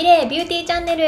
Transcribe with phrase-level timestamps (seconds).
[0.00, 1.04] ミレイビューティーチャンネル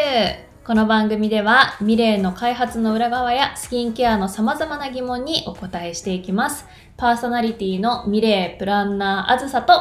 [0.66, 6.66] この番組ではミレイの開発の裏側やスキンケアの様々な疑問にお答えしていきます。
[6.98, 9.72] パーソナリティのミレイプランナーあずさと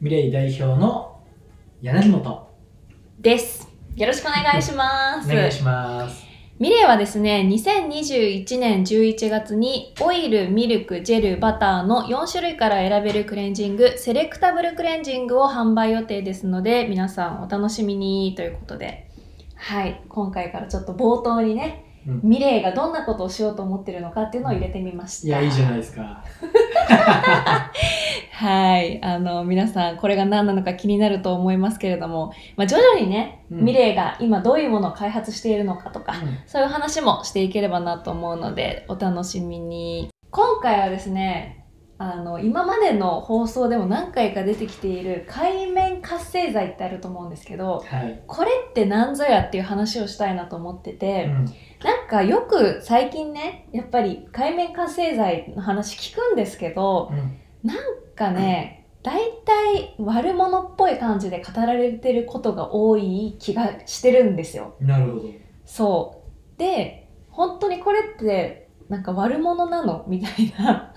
[0.00, 1.18] ミレイ代表の
[1.82, 2.50] 柳本
[3.18, 3.68] です。
[3.96, 5.28] よろしくお願いします。
[5.28, 6.33] お願いします。
[6.64, 19.10] ミレイはですね、2021年11月にオイル、ミルク、ジェル、バターの4種類から選べるクレンジング、セレクタブルクレンジングを販売予定ですので、皆さんお楽しみにということで、
[19.56, 25.28] はい、今回からちょっと冒頭にね、ミレイがどんなことをしようと思ってるのかっていうのを入れてみました。
[25.28, 26.22] いや、いいじゃないですか。
[28.32, 29.02] はい。
[29.02, 40.10] あの、皆さん、これが何なのか気になると思いますけれども、まあ、徐々にね、うんミレイが今どういうものを開発しているのかとか、うんそういう話もしていければなと思うので、お楽しみに。
[40.30, 41.63] 今回はですね、
[41.96, 48.22] あの、今までの放送でも何回か出てきている海面活性剤ってあると思うんですけど、はい。
[48.26, 51.46] これって何ぞやっていう話をしたいなと思ってて、うん
[51.84, 57.76] なんかよく最近ね、やっぱり海面活性剤の話聞くんですけど、うんなん
[58.14, 64.76] かね、大体悪者っぽい感じで語られてることが多い気がしてるんですよ。
[64.80, 65.24] なるほど。
[65.66, 66.24] そ
[66.56, 66.58] う。
[66.58, 70.04] で、本当にこれってなんか悪者なの？
[70.08, 70.94] みたいな。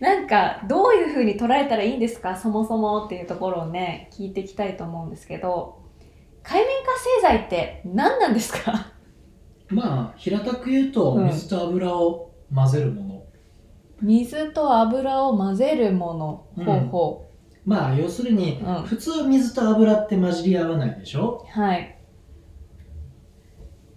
[0.00, 5.78] なんかどういう風に捉えたらいいんですかそもそもっていうところをね、聞いていきたいと思うんですけど、
[6.42, 8.92] 海面活性剤って何なんですか？
[9.68, 13.22] まあ、平たく言うと、うん水と油を混ぜるもの。
[14.02, 16.44] 水と油を混ぜるもの。
[16.56, 17.26] うんほうほ
[17.66, 18.66] まあ、要するに、う。
[18.66, 18.82] うん。
[18.84, 21.44] 普通水と油って混じり合わないでしょ？
[21.50, 21.98] はい。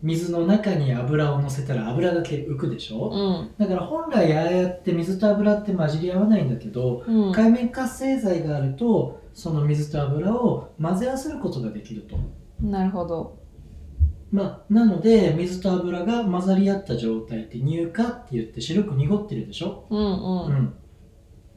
[0.04, 3.09] 水の中に油を乗せたら油だけ浮くでしょ？
[3.09, 3.68] うん。
[3.68, 7.32] だから本来ああやって水と油って混じり合わないんだけど、うん。
[7.32, 12.18] 海面活性剤があると、その水と油を混ぜ合わせることができると。
[12.62, 13.42] なるほど。
[14.31, 20.46] まあ、なので水と油が混ざり合った状態って乳化って言って白く濁ってるでしょ、うんうん。
[20.47, 20.74] うん、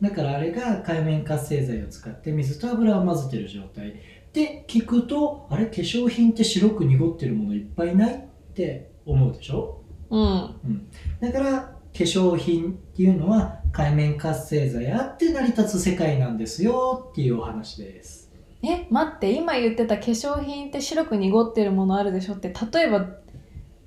[0.03, 3.95] だからあれが海面活性剤を使って水と油を混ぜてる状態
[4.35, 5.65] で聞くとあれ？
[5.65, 8.29] 化粧品って白く濁ってるものいっぱいない？
[8.56, 9.83] って思うでしょ？
[10.09, 10.89] うん。
[11.21, 18.33] だから化粧品っていうのは海面活性剤あって成り立つ世界なんですよっていうお話です。
[18.62, 23.06] え待って今言ってた化粧品って白く濁ってるものあるでしょって例えば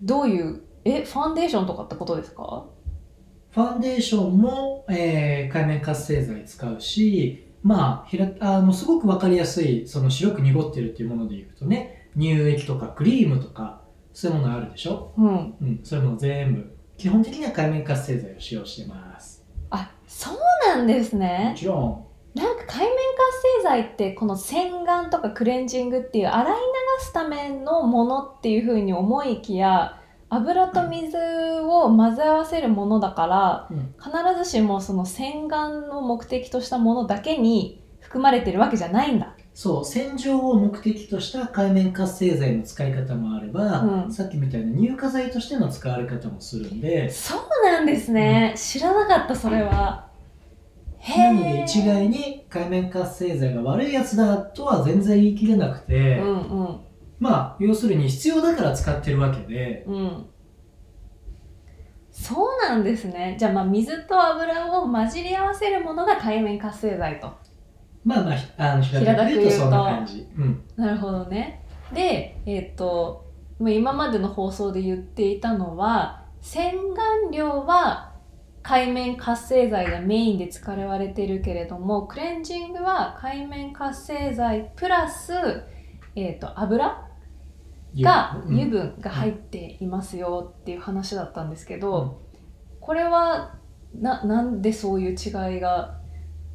[0.03, 2.65] どういうえファンデーションとかってことですか？
[3.49, 13.78] ファンデーションも、えー海面活性剤使うし、まあ、ひらあのすごくわかりやすいその白く濁ってるっていうものでいくとね乳液とかクリームとか
[14.19, 15.55] そういうものあるでしょ、うん。
[15.61, 16.77] うん、そういうもの全部。
[16.97, 19.45] 基本的には海面活性剤を使用してます。
[19.69, 20.37] あそう
[20.67, 21.79] なんですもねちろ
[22.35, 22.37] ん。
[22.37, 22.97] なんか海面活
[23.59, 26.57] 性剤ってこの洗顔とかクレンジングっていう洗い流
[26.99, 33.95] すためのものっていう風に思いきや油と水を混ぜ合わせるものだからうん。
[33.97, 34.11] 必
[34.43, 44.13] ずしもその洗顔を目的としたものだけに含まれてるわけじゃないんだそう洗浄を目的とした海面活性剤の使い方もあれば、うん。
[44.13, 50.07] さっきみたいな乳化剤としての使われ方もするんでそうなんですね、知らなかったそれは。
[50.99, 56.79] へなので一概に海面活性剤が悪いやつだとは全然言い切れなくて、うんうん。
[57.19, 59.83] まあ要するに必要だから使ってるわけで。
[59.85, 60.25] うん。
[62.11, 63.35] そうなんですね。
[63.37, 67.48] じゃあまあ水と油を混じり合わせるものが海面活性剤と
[68.03, 69.51] まあまあひあの平たく言うと。
[69.51, 71.65] そんな感じ、うん、なるほどね。
[71.93, 73.25] でえっ、と
[73.59, 78.13] まあ今までの放送で言っていたのは洗顔料は
[78.61, 85.33] 海面活性剤がメインで使われているけれどもクレンジングは海面活性剤プラス、
[86.15, 87.09] えー、と油
[88.01, 88.61] がうん。
[88.61, 92.21] 油分が入っていますよっていう話だったんですけど、
[92.79, 93.55] これは
[93.95, 95.99] ななんでそういう違いが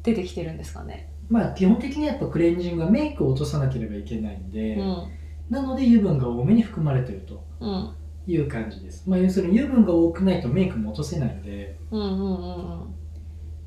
[0.03, 5.07] 出てきてるんですかね、まあ基本的にはやっぱクレンジングはメイクを落とさなければいけないんで、うん。
[5.49, 7.95] なので油分が多めに含まれてるとうん、
[8.27, 11.77] いう感じです、まあ、要するに油分が多くないとメイクも落とせないので。
[11.91, 12.95] うんうんうんうん。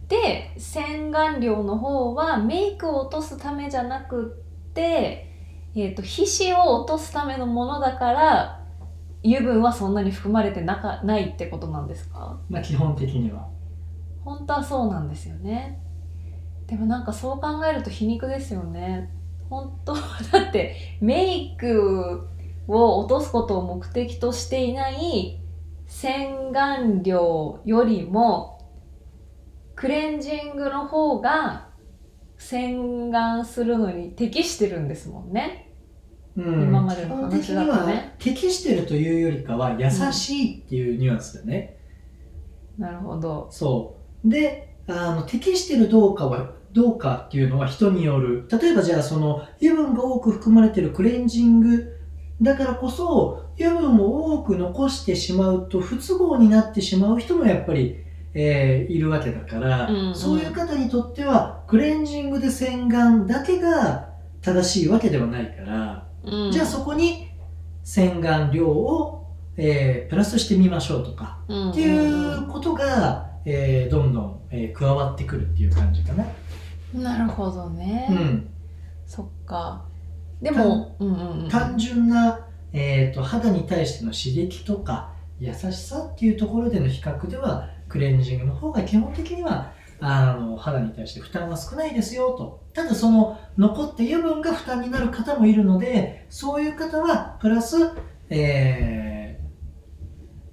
[0.08, 5.30] で洗顔料の方はメイクを落とすためじゃなくって、
[5.74, 8.64] えー、と皮脂を落とすためのものだから
[9.22, 12.40] 油分はそんなに含まれてなかないってことなんですか？
[12.48, 13.48] まあ基本的には。
[14.24, 15.78] 本当はそうなんですよね
[16.68, 19.10] でもなんかそう考えると皮肉ですよね。
[19.48, 20.00] 本当は
[20.30, 22.28] だってメイク
[22.68, 25.40] を落とすことを目的としていない
[25.86, 28.58] 洗顔料よりも
[29.74, 31.68] クレンジングの方が
[32.36, 35.72] 洗顔するのに適してるんですもんね。
[36.36, 36.62] うん。
[36.64, 38.14] 今までの話だとね。
[38.18, 41.78] 適してるというよりかは優しいっていうニュアンスだね、
[42.76, 43.48] なるほど。
[43.50, 44.28] そう。
[44.28, 48.46] であの適してるどうかはどうかっていうのは人による。
[48.50, 51.94] 例えばじゃあその油分が多く含まれてるクレンジング。
[52.40, 57.96] だからこそ油分を多く残してしまうと不都合になってしまう人もやっぱり、
[58.34, 60.14] えーいるわけだから、うんうん。
[60.14, 64.10] そういう方にとってはクレンジングで洗顔だけが
[64.40, 66.52] 正しいわけではないから、うん。
[66.52, 67.28] じゃあそこに
[67.82, 69.26] 洗顔量を、
[69.56, 71.70] えープラスしてみましょうとかうん。
[71.70, 76.24] っていうことが、えーどんどん、えー加わってくるっていう感じかな。
[76.92, 78.50] なるほどね、うん、
[79.06, 79.84] そっか。
[80.42, 92.62] でも、うんうんうん、単純な、えー、と肌に対しての刺激とか優しさっていうところでの比較ではクレンジングの方が基本的にはあの肌に対して負担は少ないですよと。
[92.72, 97.76] ただその残った油分が負担になる方もいるのでそういう方はプラス、
[98.30, 99.07] えー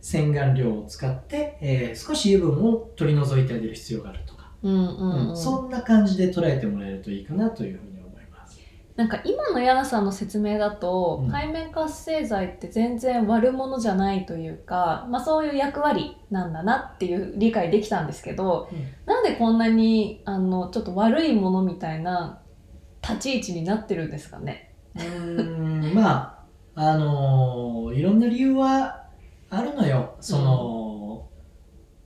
[0.07, 4.84] 洗顔料を使って、えー少し油分を取り除いてあげる必要があるとか、うんうんう
[5.25, 8.60] んうんそんな感じで捉えてもらえるといいかなというふうに思います。
[8.96, 22.42] なんか今のヤナさんの説明だと、うん海面活性剤って全然悪者じゃないというか、まあ、そういう役割なんだなっていう理解できたんですけど、うんなんでこんなにあのちょっと悪いものみたいな
[23.02, 24.75] 立ち位置になってるんですかね？
[24.96, 29.05] うーんまああのーいろんな理由は
[29.57, 30.16] あるのよ。
[30.19, 31.28] その、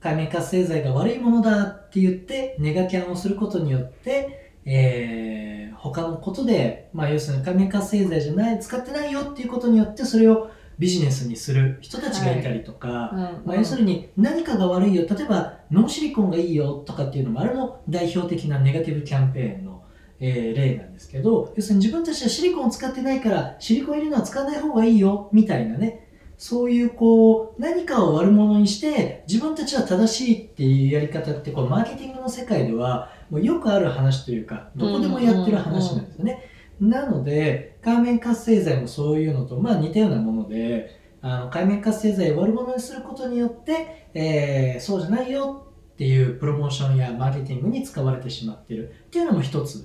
[0.00, 5.50] 海面活性剤が悪いものだって言ってネガキャンをすることによって、えー
[5.80, 15.06] 他のことで、まあ、要するに海面活性剤じゃない使ってないよっていうことによってそれをビジネスにする人たちがいたりとか、うんまあ、要するに何かが悪いよ。
[15.08, 19.82] 例えばノンシリコンがいいよとかっていうのもあれも代表的なネガティブキャンペーンの、
[20.20, 26.09] えー例なんですけど要するに自分たちはシリコンを使ってないからシリコン入れるのは使わない方がいいよみたいなね
[26.40, 36.48] そういうこう何かを悪者にして自分たちは正しいっていうやり方ってこうマーケティングの世界ではもうよくある話というかどこでもやってる話なんですよね。
[36.80, 48.88] なので海面活性剤もそういうのとまあ似たようなものであの海面活性剤を悪者にすることによって、えーそうじゃないよっていうプロモーションやマーケティングに使われてしまってる。
[48.88, 49.80] っていうのも一つ。
[49.80, 49.82] っ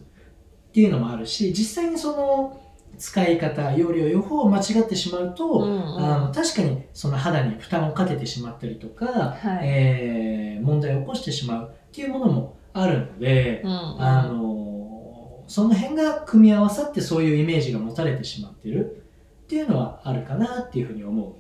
[0.72, 2.65] ていうのもあるし実際にその
[2.98, 5.98] 使い方容量予報を間違ってしまうと、うんうん。
[5.98, 9.60] あの確かにその肌に負担をかけてしまったりとか、はい。
[9.64, 14.02] えー問題を起こしてしまうっていうものもあるので、うんうん。
[14.02, 19.04] あのその辺が組み合わさってそういうイメージが持たれてしまってる
[19.44, 21.36] っていうのはあるかなっていうふうに思う。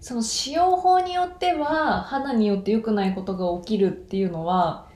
[0.00, 4.88] その使用法によっては肌によって良くないことが起きるっていうのは、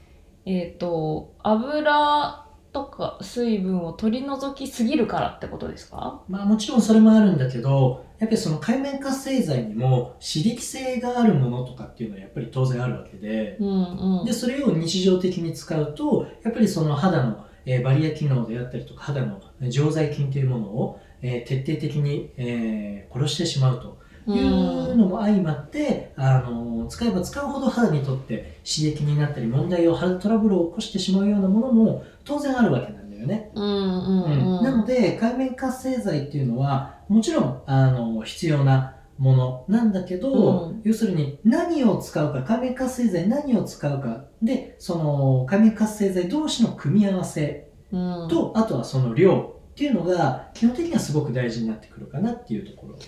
[0.44, 2.46] えっ、と油
[2.84, 6.22] とか水分を取り除きすぎるからってことですか？
[6.28, 14.24] まあもちろんそれもあるんだけど、やっぱりその海面活性剤にも刺激性があるものとかっていうのはやっぱり当然あるわけで、うんうん。
[14.24, 23.98] で、それを日常的に使うと、やっぱりその肌の、えーバリア機能であったりとか、肌の常在菌というものを、えー徹底的に、えー殺してしまうと
[24.32, 33.50] いうのも相まって、あの使えば使うほど肌にとって刺激になったり、問題を肌トラブルを起こしてしまうようなものも当然あるわけなんだよね。
[33.54, 34.62] うんうんうん。
[34.62, 52.98] なので海面活性剤っていうのはもちろんあの必要なものなんだけど、うん要するに何を使うか海面活性剤何を使うかでその海面活性剤同士の組み合わせうん、と、あとはその量っていうのが基本的にはすごく大事になってくるかなっていうところ。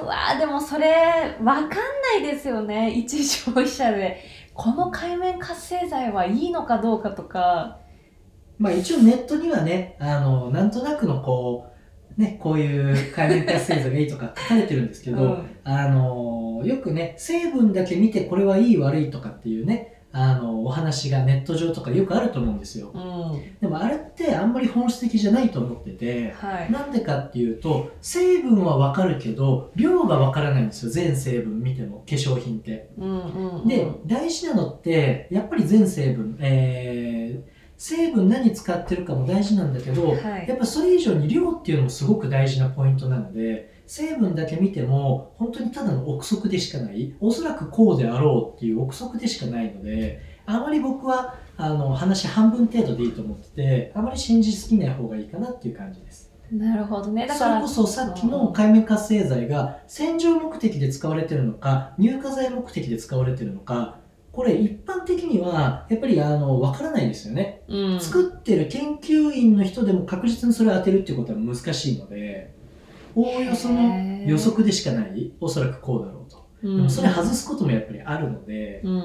[0.00, 2.90] うわーでもそれわかんないですよね。
[2.90, 4.22] 一消費者で。
[4.54, 7.78] この海面活性剤はいいのかどうかとか。
[8.58, 11.66] まあ一応ネットにはね、あの、なんとなくのこ
[12.16, 15.58] う、ね、こういう海面活性剤がいいとか書かれてるんですけど、うん。
[15.64, 20.51] あの、よくね、成分だけ見てこれはいい悪いとかっていうね、あの、お
[20.92, 22.92] 話がネット上とかよくあると思うんですよ。
[22.94, 30.92] うんでもあれってあんまり本質的じゃないと思ってて、はいなんでかっていうと、成分はわかるけど、量がわからないんですよ。
[30.92, 32.90] 全成分見ても、化粧品って。
[32.98, 37.51] うんうんうんで、大事なのって、やっぱり全成分、えー
[37.82, 40.46] 成分何使ってるかも大事なんだけど、はい。
[40.46, 56.30] やっぱそれ以上に量っていうのもすごく大事なポイントなので、成分だけ見ても、本当にただの憶測でしかない、おそらくこうであろうっていう憶測でしかないので、あまり僕は、あの、話半分程度でいいと思ってて、あまり信じすぎない方がいいかなっていう感じです。
[56.52, 57.26] なるほどね。
[57.26, 63.98] だからそれこそさっきの海面活性剤が洗浄目的で使われてるのか乳化剤目的で使われてるのか
[64.32, 68.00] これ一般的にはやっぱりあの分からないですよね、うん。
[68.00, 72.54] 作ってる研究員の人でも確実にそれを当てるっていうことは難しいので
[73.14, 73.94] おおよその
[74.26, 76.42] 予測でしかないおそらくこうだろうと。
[76.62, 79.00] でもそれ外すこともやっぱりあるので、うんうん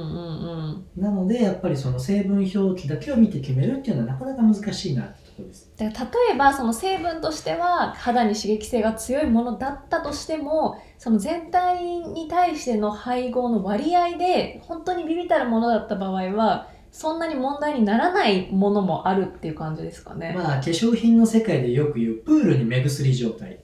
[0.96, 1.02] うん。
[1.02, 5.92] なのでやっぱりその成分表記だけを見て決めるっていうのはなかなか難しいなってところですで例
[6.36, 20.34] えばその成分としては肌に刺激性が強いものだったとしてもその全体に対しての配合の割合で本当にビビたるものだった場合はそんなに問題にならないものもあるっていう感じですかね。
[20.36, 23.60] まあ化粧品の世界でよく言うプールに目薬状態。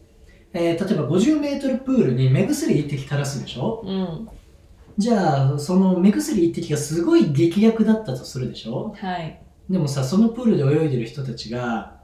[0.54, 3.82] えー例えば50メートルプールに目薬1滴垂らすでしょ？
[3.84, 4.30] うん、
[5.00, 8.94] じゃあ、その目薬1滴がすごい劇薬だったとするでしょ？
[8.96, 9.42] はい。
[9.70, 12.02] でもさ、そのプールで泳いでる人たちが、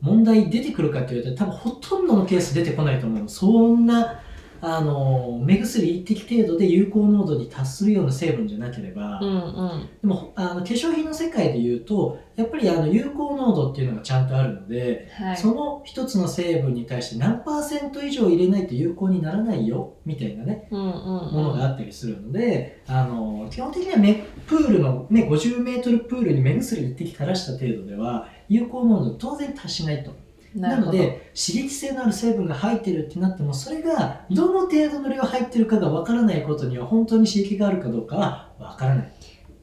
[0.00, 3.28] 問題出てくるかって言われたら多分ほとんどのケース出てこないと思う。
[3.28, 4.20] そんな、
[4.64, 9.88] あの、目薬1滴程度で有効濃度に達するような成分じゃなければ、うんうん。
[10.00, 15.36] でもあの化粧品の世界で言うと、やっぱりあの有効濃度っていうのがちゃんとあるので、はい。
[15.36, 20.92] その一つの成分に対して何パーセント以上入れないと有効にならないよ、みたいなね、うんうん
[21.32, 30.12] ものがあったりするので、あの基本的にはめプールの、ね、50メートルプールに目薬1滴垂らした程度では有効濃度当然達しないと。
[30.54, 39.12] なので刺激性のある成分が入ってるってなってもそれがどの程度の量入ってるかがわからないことには本当に刺激があるかどうかはわからない。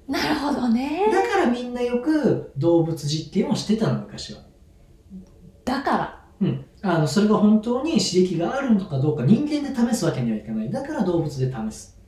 [0.07, 1.05] なるほどね。
[1.11, 4.41] だからみんなよく動物実験をしてたの昔は。
[5.63, 6.15] だから。
[6.41, 11.99] うん、あのそれが本当に刺激があるのかどうか人間で試すわけにはいかないだから動物で試す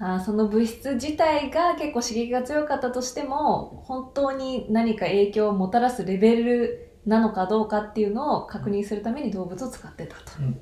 [0.00, 10.22] あーその物質自体が結構刺激が強かったとしても本当に何か影響をもたらすレベルなのかどうかっていうのを確認するために動物を使ってたと。
[10.40, 10.60] うん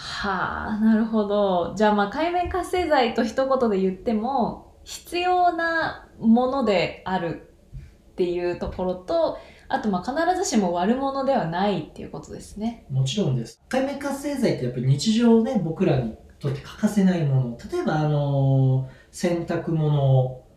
[0.00, 7.50] はあなるほどじゃあまあ海面活性剤と一言で言っても必要なものである
[8.12, 12.86] っていうところとあとまあ必ずしも悪者ではないっていうことですね。
[12.90, 20.47] もちろんです海面活性剤ってやっぱり日常ね僕らにとって欠かせないもの例えばあの洗濯物を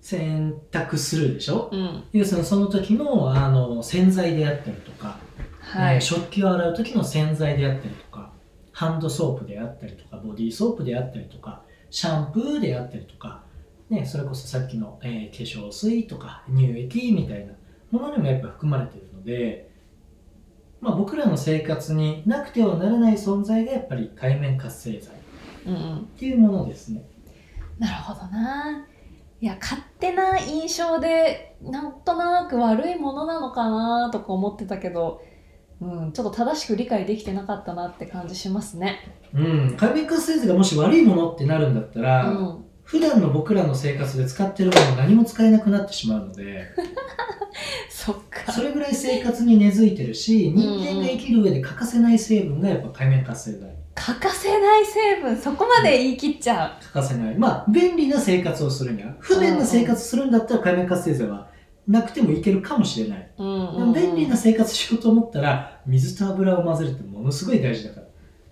[0.00, 1.68] 洗濯するでしょ？
[1.72, 5.18] うん要するにその時のあの洗剤であったりとか、
[5.60, 8.32] はい、えー食器を洗う時の洗剤であったりとか
[8.72, 13.42] ハンドソープであったりとかボディーソープであったりとかシャンプーであったりとか、
[13.90, 17.52] ね、それこそさっきの、えー化粧水とか乳液みたいな
[17.90, 19.70] ものにもやっぱ含まれているので、
[20.80, 25.18] まあ、僕らの生活になくてはならない存在がやっぱり海面活性剤っ
[25.66, 27.02] うんうんていうものですね。
[27.78, 28.86] なるほどな。
[29.40, 35.22] いや勝手な印象でなんとなく悪いものなのかなとか思ってたけど、
[35.80, 38.98] うん、ちょっと正しく理解できてなかったなって感じしますね。
[39.32, 46.66] うん、海面活性剤がもし悪いものってなるんだったうら、ん、普段の僕らの生活で使ってるもの何も使えなくなってしまうので
[47.88, 48.52] そっか。
[48.52, 53.70] それぐらい生活に根付いてるし人間が生きる上で欠かせない成分がやっぱ海面活性剤
[54.00, 61.50] 欠かせない成分そこまで言い切っちゃ欠かせないまあ便利な生活をするには不便な生活するんだったら海面活性剤は
[61.86, 63.42] なくてもいけるかもしれない、う。
[63.42, 68.06] うんうんうん便利な生活しようと思ったら水と油を混ぜるってものすごい大事だから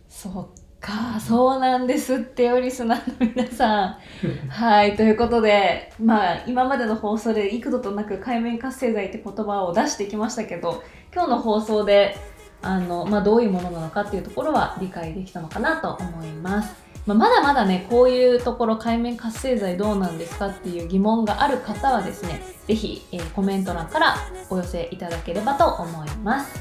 [0.09, 3.99] そっか、そうなんですってよ、リスナーの皆さん。
[4.49, 12.17] はい、ということで、まあ、今までの放送で幾度となく海面活性剤って言葉を出してきましたけど、今日の放送で、
[12.63, 16.75] あの、まあ、どういうものなのかっていうところは理解できたのかなと思います。
[17.07, 24.17] まあ、まだまだね、こういうところ海面活性剤どうなんですかっていう疑問がある方はですね、ぜひ、えーコメント欄から
[24.51, 26.61] お寄せいただければと思います。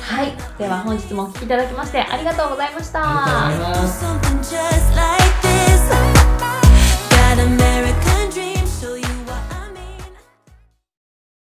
[0.00, 0.34] はい。
[0.58, 2.98] では本日もお聴きいただきましてありがとうございました。